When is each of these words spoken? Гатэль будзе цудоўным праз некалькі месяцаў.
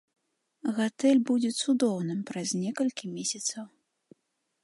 Гатэль 0.77 1.21
будзе 1.31 1.51
цудоўным 1.65 2.19
праз 2.31 2.49
некалькі 2.63 3.05
месяцаў. 3.17 3.63